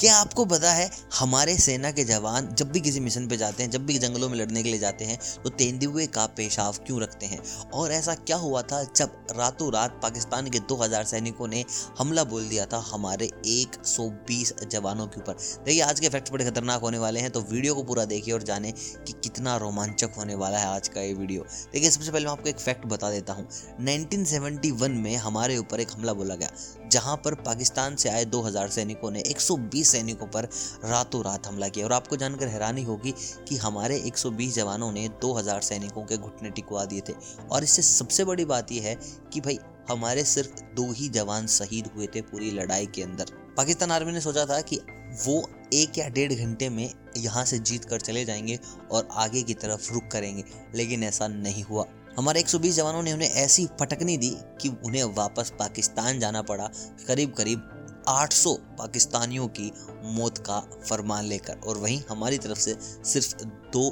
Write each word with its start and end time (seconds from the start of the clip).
क्या 0.00 0.16
आपको 0.16 0.44
पता 0.44 0.72
है, 0.72 0.90
हमारे 1.18 1.56
सेना 1.58 1.90
के 1.90 2.02
जवान 2.04 2.48
जब 2.54 2.70
भी 2.72 2.80
किसी 2.80 3.00
मिशन 3.00 3.26
पे 3.28 3.36
जाते 3.36 3.62
हैं, 3.62 3.70
जब 3.70 3.86
भी 3.86 3.96
जंगलों 3.98 4.28
में 4.28 4.36
लड़ने 4.38 4.62
के 4.62 4.68
लिए 4.68 4.78
जाते 4.78 5.04
हैं 5.04 5.18
तो 5.44 5.50
तेंदुए 5.52 6.06
का 6.08 6.26
पेशाब 6.36 6.74
क्यों 6.86 7.00
रखते 7.02 7.26
हैं? 7.26 7.40
और 7.74 7.92
ऐसा 7.92 8.14
क्या 8.16 8.36
हुआ 8.36 8.62
था 8.62 8.82
जब 8.86 9.26
रातों 9.38 9.72
रात 9.72 9.98
पाकिस्तान 10.02 10.50
के 10.50 10.58
2000 10.68 11.04
सैनिकों 11.04 11.48
ने 11.48 11.64
हमला 11.98 12.24
बोल 12.24 12.48
दिया 12.48 12.66
था 12.66 12.78
हमारे 12.90 13.30
120 13.46 14.52
जवानों 14.64 15.06
के 15.06 15.20
ऊपर? 15.20 15.36
देखिए, 15.64 15.80
आज 15.82 16.00
के 16.00 16.08
फैक्ट्स 16.08 16.32
बड़े 16.32 16.44
खतरनाक 16.44 16.80
होने 16.80 16.98
वाले 16.98 17.20
हैं 17.20 17.30
तो 17.30 17.40
वीडियो 17.42 17.74
को 17.74 17.82
पूरा 17.82 18.04
देखिए 18.04 18.34
और 18.34 18.42
जाने 18.42 18.72
कि 18.72 19.12
कितना 19.14 19.56
रोमांचक 19.56 20.14
होने 20.18 20.34
वाला 20.36 20.58
है 20.58 20.66
आज 20.66 20.88
का 20.88 21.00
ये 21.00 21.12
वीडियो। 21.14 21.42
देखिए, 21.72 21.90
सबसे 21.90 22.12
पहले 22.12 22.24
मैं 22.24 22.32
आपको 22.32 22.48
एक 22.48 22.60
फैक्ट 22.60 22.86
बता 22.86 23.10
देता 23.10 23.32
हूँ। 23.32 23.48
नाइनटीन 23.80 24.92
में 24.94 25.16
हमारे 25.18 25.58
ऊपर 25.58 25.80
एक 25.80 25.88
हमला 25.92 26.12
बोला 26.14 26.34
गया, 26.36 26.50
जहाँ 26.88 27.16
पर 27.16 27.34
पाकिस्तान 27.44 27.96
से 27.96 28.08
आए 28.08 28.24
दो 28.26 28.40
हज़ार 28.42 28.68
सैनिकों 28.70 29.10
ने 29.10 29.20
एक 29.20 29.40
सौ 29.40 29.56
बीस 29.56 29.86
सैनिकों 29.88 30.26
पर 30.26 30.44
रातों 30.84 31.24
रात 31.24 31.46
हमला 31.46 31.68
किया 31.68 31.86
और 31.86 31.92
आपको 31.92 32.16
जानकर 32.16 32.48
हैरानी 32.48 32.82
होगी 32.82 33.14
कि 33.48 33.56
हमारे 33.56 33.96
120 33.98 34.54
जवानों 34.54 34.92
ने 34.92 35.08
2000 35.08 35.60
सैनिकों 35.60 36.04
के 36.04 36.16
घुटने 36.16 36.50
टिकवा 36.50 36.84
दिए 36.84 37.00
थे। 37.00 37.14
और 37.52 37.64
इससे 37.64 37.82
सबसे 37.82 38.24
बड़ी 38.24 38.44
बात 38.44 38.72
यह 38.72 38.82
है 38.82 38.94
कि 39.32 39.40
भाई, 39.40 39.58
हमारे 39.90 40.24
सिर्फ़ 40.24 40.62
दो 40.74 40.92
ही 40.92 41.08
जवान 41.08 41.46
शहीद 41.46 41.86
हुए 41.96 42.06
थे 42.06 42.20
पूरी 42.20 42.50
लड़ाई 42.50 42.86
के 42.86 43.02
अंदर। 43.02 43.24
पाकिस्तान 43.56 43.90
आर्मी 43.90 44.12
ने 44.12 44.20
सोचा 44.20 44.44
था 44.44 44.60
कि 44.60 44.80
वो 45.26 45.50
एक 45.74 45.98
या 45.98 46.08
डेढ़ 46.08 46.32
घंटे 46.32 46.68
में 46.68 46.94
यहाँ 47.16 47.44
से 47.44 47.58
जीत 47.58 47.84
कर 47.84 48.00
चले 48.00 48.24
जाएँगे 48.24 48.58
और 48.90 49.08
आगे 49.12 49.42
की 49.42 49.54
तरफ़ 49.54 49.92
रुक 49.92 50.08
करेंगे, 50.12 50.44
लेकिन 50.74 51.04
ऐसा 51.04 51.28
नहीं 51.28 51.62
हुआ। 51.62 51.84
हमारे 52.18 52.40
120 52.40 52.74
जवानों 52.74 53.02
ने 53.02 53.12
उन्हें 53.12 53.30
ऐसी 53.30 53.66
फटकनी 53.80 54.16
दी 54.16 54.36
कि 54.60 54.68
उन्हें 54.68 55.04
वापस 55.04 55.52
पाकिस्तान 55.58 56.20
जाना 56.20 56.42
पड़ा। 56.42 56.70
करीब 57.06 57.32
करीब 57.32 57.77
800 58.08 58.54
पाकिस्तानियों 58.78 59.46
की 59.50 59.70
मौत 60.04 60.38
का 60.38 60.60
फरमान 60.88 61.24
लेकर 61.24 61.60
और 61.60 61.78
वहीं 61.78 62.00
हमारी 62.10 62.38
तरफ़ 62.38 62.58
से 62.58 62.76
सिर्फ़ 63.04 63.44
दो 63.72 63.88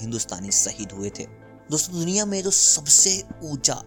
हिंदुस्तानी 0.00 0.50
शहीद 0.52 0.92
हुए 0.92 1.10
थे। 1.10 1.24
दोस्तों, 1.70 1.98
दुनिया 1.98 2.24
में 2.26 2.42
जो 2.42 2.50
सबसे 2.50 3.22
ऊँचा 3.42 3.82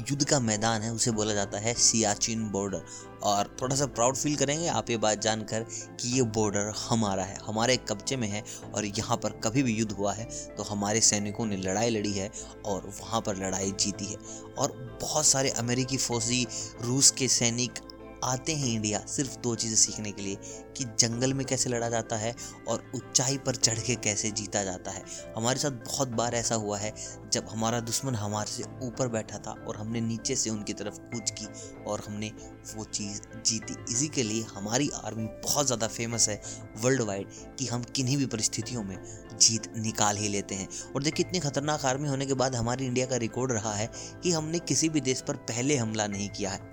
युद्ध 0.00 0.24
का 0.24 0.38
मैदान 0.40 0.82
है, 0.82 0.92
उसे 0.92 1.10
बोला 1.10 1.34
जाता 1.34 1.58
है 1.58 1.72
सियाचिन 1.74 2.48
बॉर्डर। 2.50 2.84
और 3.22 3.56
थोड़ा 3.60 3.76
सा 3.76 3.86
प्राउड 3.86 4.16
फील 4.16 4.36
करेंगे, 4.36 4.66
आप 4.68 4.90
ये 4.90 4.96
बात 4.96 5.20
जानकर 5.20 5.64
कि 6.00 6.08
ये 6.08 6.22
बॉर्डर 6.36 6.72
हमारा 6.78 7.24
है, 7.24 7.36
हमारे 7.46 7.76
कब्जे 7.88 8.16
में 8.16 8.28
है 8.28 8.42
और 8.74 8.84
यहाँ 8.86 9.16
पर 9.16 9.40
कभी 9.44 9.62
भी 9.62 9.74
युद्ध 9.74 9.92
हुआ 9.92 10.12
है 10.12 10.24
तो 10.56 10.62
हमारे 10.62 11.00
सैनिकों 11.00 11.46
ने 11.46 11.56
लड़ाई 11.56 11.90
लड़ी 11.90 12.12
है 12.12 12.30
और 12.66 12.86
वहाँ 13.00 13.20
पर 13.20 13.36
लड़ाई 13.36 13.70
जीती 13.70 14.04
है। 14.04 14.16
और 14.58 14.72
बहुत 15.02 15.26
सारे 15.26 15.50
अमेरिकी 15.50 15.96
फौजी, 15.98 16.46
रूस 16.80 17.10
के 17.10 17.28
सैनिक 17.28 17.78
आते 18.24 18.54
हैं 18.54 18.68
इंडिया 18.68 18.98
सिर्फ़ 19.08 19.38
दो 19.40 19.54
चीज़ें 19.54 19.76
सीखने 19.76 20.10
के 20.12 20.22
लिए, 20.22 20.36
कि 20.76 20.84
जंगल 20.98 21.32
में 21.34 21.44
कैसे 21.46 21.70
लड़ा 21.70 21.88
जाता 21.88 22.16
है 22.16 22.34
और 22.68 22.84
ऊंचाई 22.94 23.38
पर 23.38 23.54
चढ़ 23.56 23.78
के 23.78 23.94
कैसे 23.96 24.30
जीता 24.30 24.62
जाता 24.64 24.90
है। 24.90 25.02
हमारे 25.36 25.58
साथ 25.58 25.70
बहुत 25.86 26.08
बार 26.10 26.34
ऐसा 26.34 26.54
हुआ 26.54 26.78
है, 26.78 26.92
जब 27.32 27.48
हमारा 27.48 27.80
दुश्मन 27.82 28.14
हमारे 28.14 28.50
से 28.52 28.64
ऊपर 28.86 29.08
बैठा 29.08 29.38
था 29.38 29.54
और 29.68 29.76
हमने 29.76 30.00
नीचे 30.00 30.36
से 30.36 30.50
उनकी 30.50 30.72
तरफ़ 30.72 30.98
कूच 31.12 31.30
की 31.30 31.46
और 31.84 32.02
हमने 32.06 32.30
वो 32.74 32.84
चीज़ 32.84 33.20
जीती। 33.46 33.76
इसी 33.92 34.08
के 34.08 34.22
लिए 34.22 34.44
हमारी 34.54 34.90
आर्मी 34.96 35.26
बहुत 35.44 35.66
ज़्यादा 35.66 35.88
फ़ेमस 35.88 36.28
है 36.28 36.40
वर्ल्ड 36.82 37.02
वाइड 37.02 37.28
कि 37.58 37.66
हम 37.66 37.82
किन्हीं 37.86 38.16
भी 38.16 38.26
परिस्थितियों 38.28 38.82
में 38.82 38.96
जीत 39.40 39.72
निकाल 39.76 40.16
ही 40.16 40.28
लेते 40.28 40.54
हैं। 40.54 40.68
और 40.86 41.02
देखिए, 41.02 41.26
इतनी 41.26 41.40
खतरनाक 41.40 41.84
आर्मी 41.84 42.08
होने 42.08 42.26
के 42.26 42.34
बाद 42.34 42.54
हमारी 42.54 42.86
इंडिया 42.86 43.06
का 43.06 43.16
रिकॉर्ड 43.18 43.52
रहा 43.52 43.74
है 43.74 43.90
कि 44.22 44.32
हमने 44.32 44.58
किसी 44.60 44.88
भी 44.88 45.00
देश 45.02 45.20
पर 45.28 45.36
पहले 45.48 45.76
हमला 45.76 46.06
नहीं 46.06 46.28
किया 46.30 46.50
है। 46.50 46.71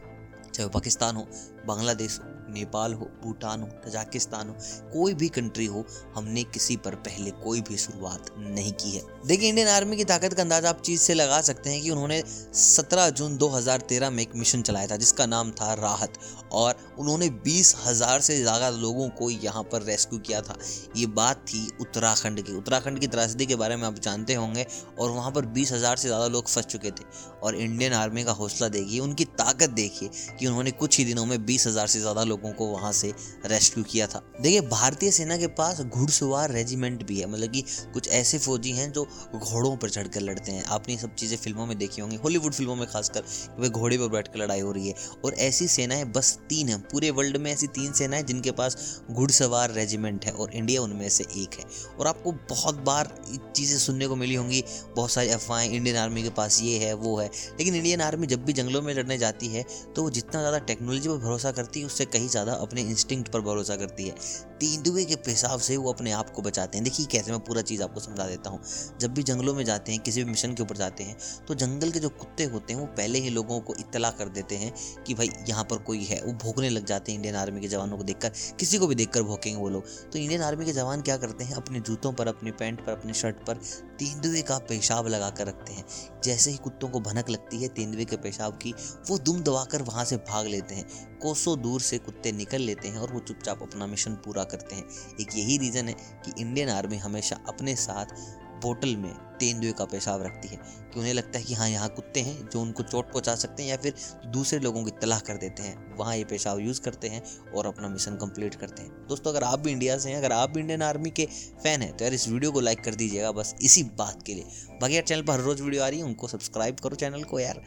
चाहे 0.60 0.70
पाकिस्तान 0.70 1.16
हो 1.16 1.28
बांग्लादेश 1.68 2.20
हो, 2.20 2.28
नेपाल 2.50 2.94
हो, 2.94 3.06
भूटान 3.24 3.62
हो, 3.62 3.68
तजाकिस्तान 3.86 4.50
हो, 4.50 4.56
कोई 4.94 5.14
भी 5.14 5.28
कंट्री 5.30 5.66
हो, 5.66 5.86
हमने 6.16 6.44
किसी 6.44 6.76
पर 6.78 6.96
पहले 6.98 7.32
कोई 7.44 7.62
भी 7.62 7.78
शुरुआत 7.78 8.32
नहीं 8.40 8.72
की 8.74 8.92
है। 8.92 9.02
देखिए 9.28 9.50
इंडियन 9.50 9.68
आर्मी 9.68 9.98
की 9.98 10.04
ताकत 10.04 10.34
का 10.34 10.42
अंदाज़ा 10.42 10.70
आप 10.70 10.82
चीज़ 10.82 11.02
से 11.02 11.14
लगा 11.14 11.40
सकते 11.42 11.70
हैं 11.70 11.82
कि 11.82 11.90
उन्होंने 11.90 12.22
17 12.56 13.10
जून 13.10 13.38
2013 13.38 14.10
में 14.10 14.22
एक 14.24 14.36
मिशन 14.36 14.62
चलाया 14.62 14.88
था, 14.88 14.96
जिसका 14.96 15.26
नाम 15.26 15.52
था 15.52 15.74
राहत, 15.74 16.14
और 16.52 16.76
उन्होंने 17.00 17.30
बीस 17.30 17.76
हज़ार 17.86 18.22
से 18.22 18.38
ज़्यादा 18.38 18.70
लोगों 18.70 19.08
को 19.10 19.30
यहाँ 19.30 19.64
पर 19.64 19.82
रेस्क्यू 19.82 20.20
किया 20.20 20.42
था। 20.42 20.58
ये 20.98 21.06
बात 21.14 21.46
थी 21.48 21.68
उत्तराखंड 21.82 22.42
की। 22.42 22.56
उत्तराखंड 22.58 23.00
की 23.00 23.08
त्रासदी 23.08 23.46
के 23.46 23.56
बारे 23.56 23.76
में 23.76 23.84
आप 23.84 24.00
जानते 24.00 24.34
होंगे, 24.34 24.66
और 25.00 25.12
वहाँ 25.12 25.32
पर 25.32 25.46
बीस 25.48 25.72
हज़ार 25.72 25.98
से 25.98 26.08
ज़्यादा 26.08 26.28
लोग 26.28 26.48
फंस 26.48 26.66
चुके 26.66 26.92
थे। 26.92 27.06
और 27.44 27.56
इंडियन 27.56 27.94
आर्मी 27.94 28.24
का 28.24 28.32
हौसला 28.32 28.68
देखिए, 28.70 29.00
उनकी 29.00 29.26
ताकत 29.26 29.70
देखिए 29.72 30.10
कि 30.40 30.48
उन्होंने 30.48 30.72
कुछ 30.72 30.98
ही 30.98 31.06
दिनों 31.06 31.26
में 31.26 31.46
बीस 31.46 31.59
हज़ार 31.68 31.88
से 31.88 32.00
ज़्यादा 32.00 32.24
लोगों 32.24 32.52
को 32.52 32.66
वहाँ 32.68 32.92
से 32.94 33.14
रेस्क्यू 33.46 33.84
किया 33.84 34.08
था। 34.08 34.22
देखिए, 34.42 34.62
भारतीय 34.62 35.12
सेना 35.12 35.38
के 35.38 35.48
पास 35.50 35.82
घुड़सवार 35.82 36.52
रेजिमेंट 36.52 37.06
भी 37.08 37.20
है 37.20 37.30
मतलब 37.30 37.52
कि 37.52 37.64
कुछ 37.94 38.08
ऐसे 38.10 38.38
फौजी 38.40 38.72
हैं 38.72 38.92
जो 38.92 39.04
घोड़ों 39.36 39.76
पर 39.76 39.90
चढ़कर 39.90 40.22
लड़ते 40.22 40.52
हैं। 40.52 40.64
आपने 40.70 40.98
सब 40.98 41.16
चीज़ें 41.16 41.38
फ़िल्मों 41.38 41.66
में 41.66 41.78
देखी 41.78 42.02
होंगी, 42.02 42.16
हॉलीवुड 42.18 42.54
फ़िल्मों 42.54 42.76
में 42.76 42.86
खासकर 42.88 43.24
वे 43.60 43.70
घोड़े 43.70 43.98
पर 43.98 44.08
बैठकर 44.10 44.40
लड़ाई 44.40 44.60
हो 44.60 44.72
रही 44.72 44.88
है। 44.88 44.96
और 45.26 45.34
ऐसी 45.42 45.68
सेनाएँ, 45.70 46.04
बस 46.08 46.38
तीन 46.50 46.70
हैं, 46.70 46.80
पूरे 46.84 47.10
वर्ल्ड 47.12 47.38
में 47.38 47.52
ऐसी 47.52 47.68
तीन 47.70 47.92
सेनाएँ 47.94 48.24
जिनके 48.24 48.52
पास 48.52 49.02
घुड़सवार 49.12 49.72
रेजिमेंट 49.72 50.26
है 50.26 50.32
और 50.34 50.54
इंडिया 50.54 50.82
उनमें 50.82 51.08
से 51.10 51.24
एक 51.36 51.60
है। 51.60 51.66
और 52.00 52.08
आपको 52.08 52.32
बहुत 52.50 52.84
बार 52.84 53.14
चीज़ें 53.56 53.78
सुनने 53.80 54.08
को 54.08 54.16
मिली 54.16 54.36
होंगी, 54.36 54.64
बहुत 54.96 55.12
सारी 55.12 55.30
अफवाहें, 55.30 55.70
इंडियन 55.70 55.98
आर्मी 55.98 56.24
के 56.24 56.30
पास 56.32 56.62
ये 56.62 56.78
है, 56.78 56.94
वो 56.96 57.18
है। 57.18 57.30
लेकिन 57.50 57.76
इंडियन 57.76 58.02
आर्मी 58.02 58.28
जब 58.28 58.44
भी 58.46 58.54
जंगलों 58.54 58.82
में 58.82 58.94
लड़ने 58.94 59.18
जाती 59.18 59.48
है 59.48 59.64
तो 59.96 60.04
वो 60.04 60.10
जितना 60.12 60.40
ज़्यादा 60.40 60.58
टेक्नोलॉजी 60.60 61.10
पर 61.10 61.18
भरोसा 61.18 61.39
करती 61.52 61.80
है 61.80 61.86
उससे 61.86 62.06
कहीं 62.06 62.28
ज़्यादा 62.28 62.54
अपने 62.54 62.82
इंस्टिंक्ट 62.82 63.32
पर 63.32 63.42
भरोसा 63.42 63.76
करती 63.76 64.08
है। 64.08 64.16
तेंदुए 64.62 65.04
के 65.06 65.16
पेशाब 65.16 65.60
से 65.60 65.76
वो 65.78 65.92
अपने 65.92 66.12
आप 66.12 66.30
को 66.30 66.42
बचाते 66.42 66.78
हैं। 66.78 66.84
देखिए 66.84 67.06
कैसे 67.06 67.32
मैं 67.32 67.40
पूरा 67.40 67.62
चीज़ 67.62 67.84
आपको 67.84 68.00
समझा 68.00 68.26
देता 68.28 68.50
हूँ। 68.50 68.60
जब 69.02 69.14
भी 69.14 69.24
जंगलों 69.24 69.54
में 69.54 69.64
जाते 69.66 69.92
हैं, 69.92 70.02
किसी 70.02 70.24
भी 70.24 70.30
मिशन 70.32 70.54
के 70.54 70.64
ऊपर 70.64 70.78
जाते 70.78 71.04
हैं 71.04 71.18
तो 71.48 71.56
जंगल 71.56 71.92
के 71.92 72.00
जो 72.00 72.10
कुत्ते 72.10 72.44
होते 72.44 72.74
हैं, 72.74 72.80
वो 72.80 72.86
पहले 72.88 73.20
ही 73.20 73.30
लोगों 73.30 73.60
को 73.60 73.76
इतला 73.76 74.10
कर 74.12 74.30
देते 74.30 74.56
हैं 74.56 74.74
कि 75.04 75.14
भाई 75.14 75.30
यहाँ 75.50 75.64
पर 75.64 75.78
कोई 75.80 76.04
है। 76.04 76.22
वो 76.24 76.34
भोगने 76.44 76.70
लग 76.70 76.86
जाते 76.86 77.12
हैं 77.12 77.20
इंडियन 77.20 77.36
आर्मी 77.36 77.62
के 77.62 77.68
जवानों 77.68 77.98
को 77.98 78.04
देखकर। 78.04 78.32
किसी 78.60 78.78
को 78.78 78.88
भी 78.88 78.96
देखकर 78.96 79.24
भोगेंगे 79.24 79.60
वो 79.60 79.70
लोग। 79.70 79.86
तो 80.12 80.20
इंडियन 80.20 80.42
आर्मी 80.42 80.66
के 80.66 80.74
जवान 80.74 81.02
क्या 81.02 81.18
करते 81.18 81.44
हैं? 81.44 81.56
अपने 81.56 81.80
जूतों 81.80 82.12
पर, 82.14 82.28
अपने 82.28 82.52
पैंट 82.52 82.86
पर, 82.86 82.92
अपने 82.92 83.14
शर्ट 83.14 83.46
पर 83.46 83.56
तेंदुए 84.00 84.42
का 84.42 84.58
पेशाब 84.60 85.08
लगा 85.08 85.30
कर 85.30 85.48
रखते 85.48 85.74
हैं। 85.74 85.86
जैसे 86.24 86.52
ही 86.52 86.58
कुत्तों 86.58 86.90
को 86.90 87.00
भनक 87.00 87.30
लगती 87.30 87.62
है 87.62 87.68
तेंदुए 87.68 88.06
के 88.06 88.18
पेशाब 88.18 88.54
की, 88.54 88.74
वो 89.10 89.18
दुम 89.18 89.42
दबाकर 89.42 89.82
वहाँ 89.82 90.06
से 90.06 90.18
भाग 90.30 90.48
लेते 90.48 90.76
हैं। 90.76 91.18
कोसों 91.20 91.62
दूर 91.62 91.82
से 91.82 91.98
कुत्ते 91.98 92.32
निकल 92.32 92.62
लेते 92.62 92.88
हैं 92.88 92.98
और 92.98 93.12
वो 93.12 93.20
चुपचाप 93.20 93.62
अपना 93.62 93.88
मिशन 93.88 94.14
पूरा 94.16 94.44
करते 94.52 94.76
हैं। 94.76 94.84
एक 95.22 95.36
यही 95.36 95.58
रीज़न 95.58 95.88
है 95.88 95.94
कि 96.26 96.42
इंडियन 96.42 96.70
आर्मी 96.70 96.98
हमेशा 96.98 97.40
अपने 97.48 97.76
साथ 97.78 98.16
बोतल 98.64 98.96
में 98.96 99.14
तेंदुए 99.40 99.72
का 99.72 99.86
पेशाब 99.86 100.22
रखती 100.22 100.48
है। 100.48 100.58
कि 100.94 101.00
उन्हें 101.00 101.14
लगता 101.14 101.40
है 101.40 101.46
कि 101.46 101.54
हाँ 101.54 101.68
यहाँ 101.70 101.90
कुत्ते 101.90 102.20
हैं 102.20 102.50
जो 102.50 102.62
उनको 102.62 102.84
चोट 102.84 103.12
पहुँचा 103.12 103.36
सकते 103.36 103.64
हैं 103.64 103.70
या 103.70 103.78
फिर 103.78 103.94
दूसरे 104.28 104.60
लोगों 104.60 104.84
की 104.84 104.92
तलाह 104.92 105.20
कर 105.20 105.38
देते 105.38 105.64
हैं। 105.64 105.96
वहाँ 105.98 106.16
ये 106.16 106.24
पेशाब 106.24 106.60
यूज़ 106.60 106.82
करते 106.82 107.08
हैं 107.08 107.22
और 107.52 107.66
अपना 107.66 107.88
मिशन 107.88 108.16
कंप्लीट 108.16 108.56
करते 108.56 108.82
हैं। 108.82 109.08
दोस्तों, 109.08 109.32
अगर 109.32 109.44
आप 109.44 109.60
भी 109.60 109.72
इंडिया 109.72 109.98
से 109.98 110.10
हैं, 110.10 110.18
अगर 110.18 110.32
आप 110.32 110.50
भी 110.50 110.60
इंडियन 110.60 110.82
आर्मी 110.82 111.10
के 111.10 111.26
फ़ैन 111.64 111.82
हैं 111.82 111.96
तो 111.98 112.04
यार 112.06 112.14
इस 112.14 112.28
वीडियो 112.28 112.52
को 112.52 112.60
लाइक 112.60 112.84
कर 112.84 112.96
दीजिएगा 112.96 113.32
बस 113.32 113.56
इसी 113.62 113.84
बात 113.98 114.24
के 114.24 114.34
लिए। 114.34 114.78
बाकी 114.82 114.96
यार 114.96 115.04
चैनल 115.04 115.22
पर 115.22 115.34
हर 115.34 115.40
रोज़ 115.40 115.62
वीडियो 115.64 115.84
आ 115.84 115.88
रही 115.88 116.00
है, 116.00 116.06
उनको 116.06 116.28
सब्सक्राइब 116.28 116.80
करो 116.80 116.96
चैनल 116.96 117.24
को 117.24 117.40
यार। 117.40 117.62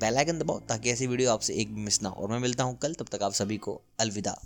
बेल 0.00 0.16
आइकन 0.16 0.38
दबाओ 0.38 0.60
ताकि 0.60 0.90
ऐसी 0.90 1.06
वीडियो 1.06 1.32
आपसे 1.32 1.54
एक 1.54 1.70
मिस 1.78 2.02
ना 2.02 2.08
हो। 2.08 2.22
और 2.22 2.30
मैं 2.30 2.38
मिलता 2.38 2.64
हूँ 2.64 2.78
कल, 2.78 2.94
तब 2.94 3.06
तक 3.12 3.22
आप 3.22 3.32
सभी 3.32 3.56
को 3.56 3.80
अलविदा। 4.00 4.38